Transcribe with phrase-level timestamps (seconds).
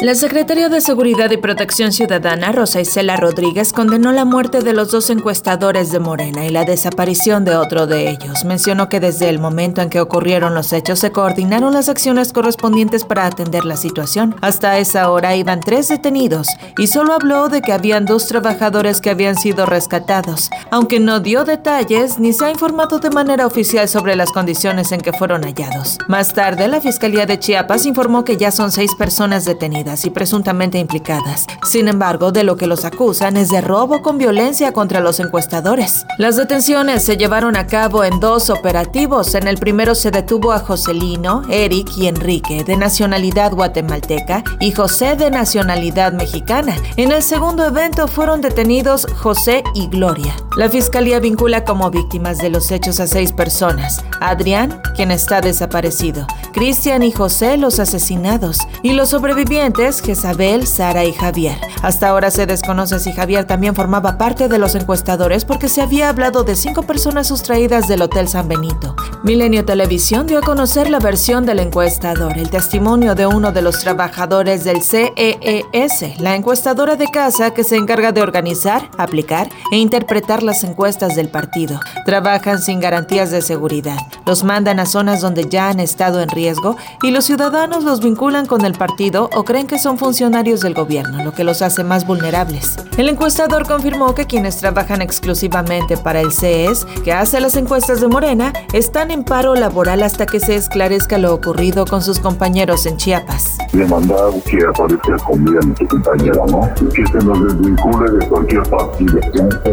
[0.00, 4.90] La secretaria de Seguridad y Protección Ciudadana, Rosa Isela Rodríguez, condenó la muerte de los
[4.90, 8.44] dos encuestadores de Morena y la desaparición de otro de ellos.
[8.44, 13.04] Mencionó que desde el momento en que ocurrieron los hechos se coordinaron las acciones correspondientes
[13.04, 14.34] para atender la situación.
[14.40, 19.10] Hasta esa hora iban tres detenidos y solo habló de que habían dos trabajadores que
[19.10, 24.16] habían sido rescatados, aunque no dio detalles ni se ha informado de manera oficial sobre
[24.16, 25.98] las condiciones en que fueron hallados.
[26.08, 30.78] Más tarde, la Fiscalía de Chiapas informó que ya son seis personas detenidas y presuntamente
[30.78, 31.46] implicadas.
[31.64, 36.06] Sin embargo, de lo que los acusan es de robo con violencia contra los encuestadores.
[36.18, 39.34] Las detenciones se llevaron a cabo en dos operativos.
[39.34, 45.16] En el primero se detuvo a Joselino, Eric y Enrique, de nacionalidad guatemalteca, y José
[45.16, 46.76] de nacionalidad mexicana.
[46.96, 50.34] En el segundo evento fueron detenidos José y Gloria.
[50.54, 54.04] La fiscalía vincula como víctimas de los hechos a seis personas.
[54.20, 61.14] Adrián, quien está desaparecido, Cristian y José, los asesinados, y los sobrevivientes Jezabel, Sara y
[61.14, 61.58] Javier.
[61.80, 66.10] Hasta ahora se desconoce si Javier también formaba parte de los encuestadores porque se había
[66.10, 68.94] hablado de cinco personas sustraídas del Hotel San Benito.
[69.24, 73.80] Milenio Televisión dio a conocer la versión del encuestador, el testimonio de uno de los
[73.80, 80.41] trabajadores del CEES, la encuestadora de casa que se encarga de organizar, aplicar e interpretar
[80.44, 81.80] las encuestas del partido.
[82.06, 86.76] Trabajan sin garantías de seguridad, los mandan a zonas donde ya han estado en riesgo
[87.02, 90.74] y los ciudadanos los vinculan con el partido o creen que que son funcionarios del
[90.74, 92.76] gobierno, lo que los hace más vulnerables.
[92.98, 98.08] El encuestador confirmó que quienes trabajan exclusivamente para el CES, que hace las encuestas de
[98.08, 102.98] Morena, están en paro laboral hasta que se esclarezca lo ocurrido con sus compañeros en
[102.98, 103.56] Chiapas.
[103.72, 106.68] Demandar que aparezca con su compañera, ¿no?
[106.92, 109.20] Que se nos desvincule de cualquier partido.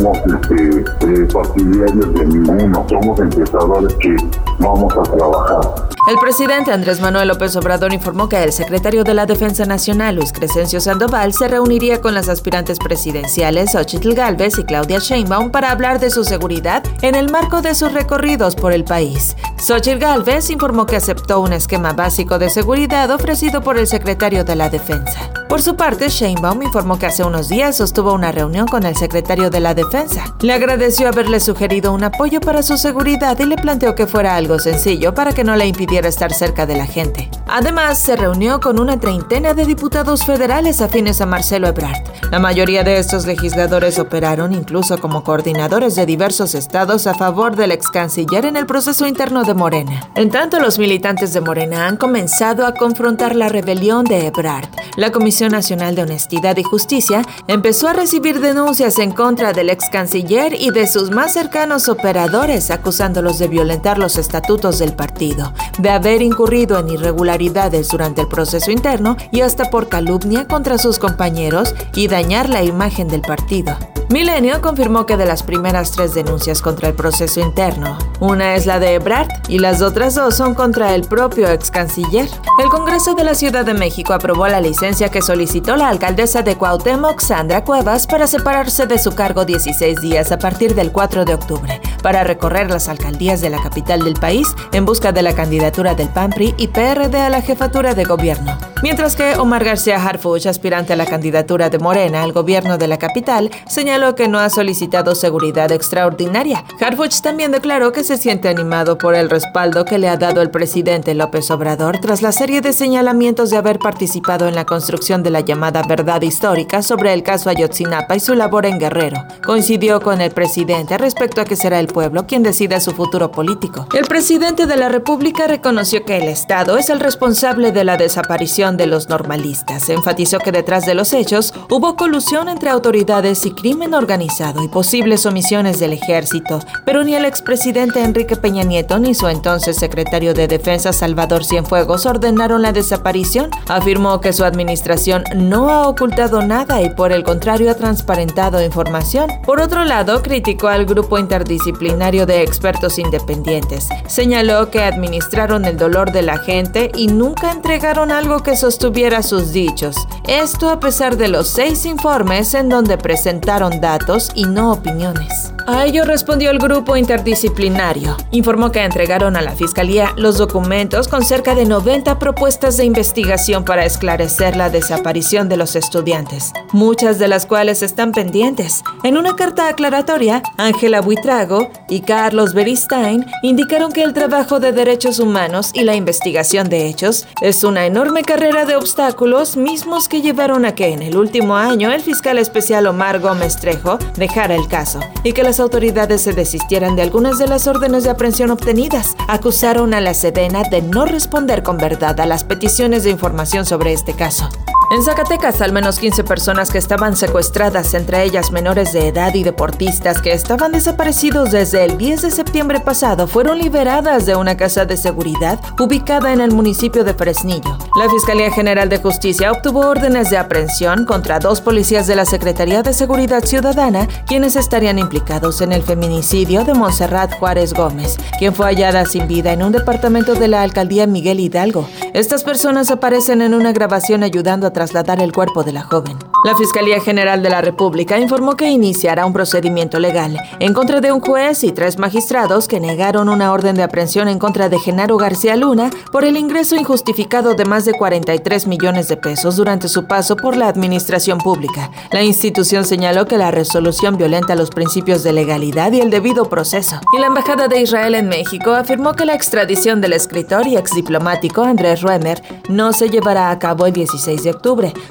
[0.00, 0.12] No
[0.54, 4.16] este, eh, partidarios de ninguno, somos encuestadores que
[4.58, 5.88] vamos a trabajar.
[6.08, 10.32] El presidente Andrés Manuel López Obrador informó que el secretario de la Defensa Nacional, Luis
[10.32, 16.00] Crescencio Sandoval, se reuniría con las aspirantes presidenciales Xochitl Galvez y Claudia Sheinbaum para hablar
[16.00, 19.36] de su seguridad en el marco de sus recorridos por el país.
[19.58, 24.56] Xochitl Galvez informó que aceptó un esquema básico de seguridad ofrecido por el secretario de
[24.56, 25.30] la Defensa.
[25.48, 29.50] Por su parte, Sheinbaum informó que hace unos días sostuvo una reunión con el secretario
[29.50, 30.34] de la Defensa.
[30.40, 34.58] Le agradeció haberle sugerido un apoyo para su seguridad y le planteó que fuera algo
[34.58, 37.28] sencillo para que no le impidiera estar cerca de la gente.
[37.54, 42.02] Además, se reunió con una treintena de diputados federales afines a Marcelo Ebrard.
[42.30, 47.72] La mayoría de estos legisladores operaron incluso como coordinadores de diversos estados a favor del
[47.72, 50.08] ex canciller en el proceso interno de Morena.
[50.14, 54.70] En tanto, los militantes de Morena han comenzado a confrontar la rebelión de Ebrard.
[54.96, 59.90] La Comisión Nacional de Honestidad y Justicia empezó a recibir denuncias en contra del ex
[59.90, 65.90] canciller y de sus más cercanos operadores, acusándolos de violentar los estatutos del partido, de
[65.90, 67.41] haber incurrido en irregularidades
[67.88, 73.08] durante el proceso interno y hasta por calumnia contra sus compañeros y dañar la imagen
[73.08, 73.76] del partido.
[74.12, 78.78] Milenio confirmó que de las primeras tres denuncias contra el proceso interno, una es la
[78.78, 82.28] de Ebrard y las otras dos son contra el propio ex canciller.
[82.62, 86.56] El Congreso de la Ciudad de México aprobó la licencia que solicitó la alcaldesa de
[86.56, 91.32] Cuauhtémoc, Sandra Cuevas, para separarse de su cargo 16 días a partir del 4 de
[91.32, 95.94] octubre, para recorrer las alcaldías de la capital del país en busca de la candidatura
[95.94, 98.71] del PAN-PRI y PRD a la jefatura de gobierno.
[98.82, 102.98] Mientras que Omar García Harfuch, aspirante a la candidatura de Morena al gobierno de la
[102.98, 106.64] capital, señaló que no ha solicitado seguridad extraordinaria.
[106.80, 110.50] Harfuch también declaró que se siente animado por el respaldo que le ha dado el
[110.50, 115.30] presidente López Obrador tras la serie de señalamientos de haber participado en la construcción de
[115.30, 119.24] la llamada verdad histórica sobre el caso Ayotzinapa y su labor en Guerrero.
[119.44, 123.86] Coincidió con el presidente respecto a que será el pueblo quien decida su futuro político.
[123.94, 128.71] El presidente de la República reconoció que el Estado es el responsable de la desaparición
[128.76, 129.88] de los normalistas.
[129.88, 135.26] Enfatizó que detrás de los hechos hubo colusión entre autoridades y crimen organizado y posibles
[135.26, 140.48] omisiones del ejército, pero ni el expresidente Enrique Peña Nieto ni su entonces secretario de
[140.48, 143.50] Defensa Salvador Cienfuegos ordenaron la desaparición.
[143.68, 149.30] Afirmó que su administración no ha ocultado nada y por el contrario ha transparentado información.
[149.44, 153.88] Por otro lado, criticó al grupo interdisciplinario de expertos independientes.
[154.06, 159.50] Señaló que administraron el dolor de la gente y nunca entregaron algo que sostuviera sus
[159.50, 159.96] dichos.
[160.28, 165.52] Esto a pesar de los seis informes en donde presentaron datos y no opiniones.
[165.66, 168.16] A ello respondió el grupo interdisciplinario.
[168.32, 173.64] Informó que entregaron a la Fiscalía los documentos con cerca de 90 propuestas de investigación
[173.64, 178.82] para esclarecer la desaparición de los estudiantes, muchas de las cuales están pendientes.
[179.04, 185.20] En una carta aclaratoria, Ángela Buitrago y Carlos Beristain indicaron que el trabajo de derechos
[185.20, 190.64] humanos y la investigación de hechos es una enorme carrera de obstáculos mismos que llevaron
[190.64, 194.98] a que en el último año el fiscal especial Omar Gómez Trejo dejara el caso
[195.22, 199.14] y que las autoridades se desistieran de algunas de las órdenes de aprehensión obtenidas.
[199.28, 203.92] Acusaron a la Sedena de no responder con verdad a las peticiones de información sobre
[203.92, 204.48] este caso.
[204.92, 209.42] En Zacatecas, al menos 15 personas que estaban secuestradas, entre ellas menores de edad y
[209.42, 214.84] deportistas que estaban desaparecidos desde el 10 de septiembre pasado, fueron liberadas de una casa
[214.84, 217.78] de seguridad ubicada en el municipio de Fresnillo.
[217.96, 222.82] La Fiscalía General de Justicia obtuvo órdenes de aprehensión contra dos policías de la Secretaría
[222.82, 228.66] de Seguridad Ciudadana, quienes estarían implicados en el feminicidio de Montserrat Juárez Gómez, quien fue
[228.66, 231.88] hallada sin vida en un departamento de la alcaldía Miguel Hidalgo.
[232.12, 236.18] Estas personas aparecen en una grabación ayudando a trasladar el cuerpo de la joven.
[236.44, 241.12] La Fiscalía General de la República informó que iniciará un procedimiento legal en contra de
[241.12, 245.16] un juez y tres magistrados que negaron una orden de aprehensión en contra de Genaro
[245.18, 250.08] García Luna por el ingreso injustificado de más de 43 millones de pesos durante su
[250.08, 251.92] paso por la administración pública.
[252.10, 256.98] La institución señaló que la resolución violenta los principios de legalidad y el debido proceso.
[257.16, 261.62] Y la Embajada de Israel en México afirmó que la extradición del escritor y exdiplomático
[261.62, 264.54] Andrés Ruemer no se llevará a cabo el 16 de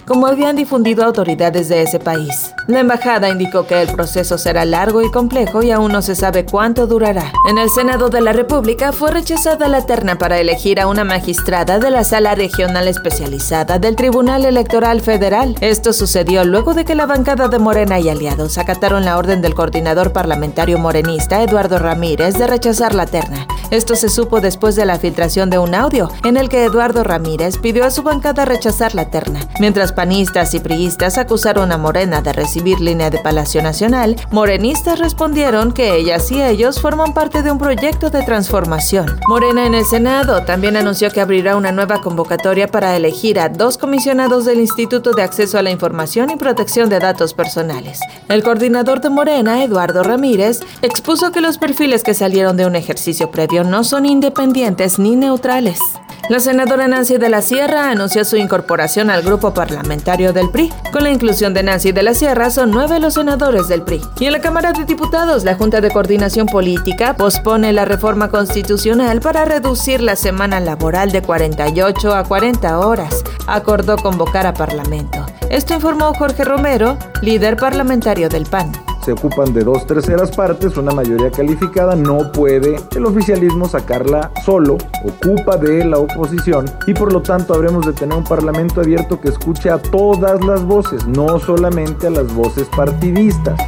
[0.05, 2.51] como habían difundido autoridades de ese país.
[2.67, 6.45] La embajada indicó que el proceso será largo y complejo y aún no se sabe
[6.45, 7.31] cuánto durará.
[7.49, 11.79] En el Senado de la República fue rechazada la terna para elegir a una magistrada
[11.79, 15.55] de la Sala Regional Especializada del Tribunal Electoral Federal.
[15.59, 19.55] Esto sucedió luego de que la bancada de Morena y aliados acataron la orden del
[19.55, 23.47] coordinador parlamentario morenista Eduardo Ramírez de rechazar la terna.
[23.71, 27.57] Esto se supo después de la filtración de un audio en el que Eduardo Ramírez
[27.57, 29.47] pidió a su bancada rechazar la terna.
[29.59, 35.71] Mientras panistas y priistas acusaron a Morena de recibir línea de Palacio Nacional, morenistas respondieron
[35.71, 39.21] que ellas y ellos forman parte de un proyecto de transformación.
[39.29, 43.77] Morena en el Senado también anunció que abrirá una nueva convocatoria para elegir a dos
[43.77, 48.01] comisionados del Instituto de Acceso a la Información y Protección de Datos Personales.
[48.27, 53.31] El coordinador de Morena, Eduardo Ramírez, expuso que los perfiles que salieron de un ejercicio
[53.31, 55.79] previo no son independientes ni neutrales.
[56.29, 60.71] La senadora Nancy de la Sierra anunció su incorporación al grupo parlamentario del PRI.
[60.91, 64.01] Con la inclusión de Nancy de la Sierra son nueve los senadores del PRI.
[64.19, 69.19] Y en la Cámara de Diputados, la Junta de Coordinación Política pospone la reforma constitucional
[69.19, 73.23] para reducir la semana laboral de 48 a 40 horas.
[73.47, 75.25] Acordó convocar a Parlamento.
[75.49, 78.71] Esto informó Jorge Romero, líder parlamentario del PAN
[79.03, 84.77] se ocupan de dos terceras partes, una mayoría calificada, no puede el oficialismo sacarla solo,
[85.03, 89.29] ocupa de la oposición y por lo tanto habremos de tener un parlamento abierto que
[89.29, 93.59] escuche a todas las voces, no solamente a las voces partidistas.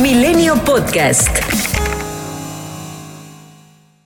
[0.00, 1.71] Milenio Podcast.